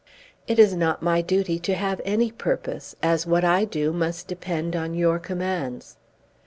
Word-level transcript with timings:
"It 0.47 0.57
is 0.57 0.73
not 0.73 1.03
my 1.03 1.21
duty 1.21 1.59
to 1.59 1.75
have 1.75 2.01
any 2.03 2.31
purpose, 2.31 2.95
as 3.03 3.27
what 3.27 3.43
I 3.45 3.65
do 3.65 3.93
must 3.93 4.27
depend 4.27 4.75
on 4.75 4.95
your 4.95 5.19
commands." 5.19 5.97